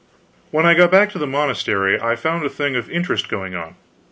When 0.49 0.65
I 0.65 0.73
got 0.73 0.89
back 0.89 1.11
to 1.11 1.19
the 1.19 1.27
monastery, 1.27 2.01
I 2.01 2.15
found 2.15 2.43
a 2.43 2.49
thing 2.49 2.75
of 2.75 2.89
interest 2.89 3.29
going 3.29 3.53
on. 3.53 3.75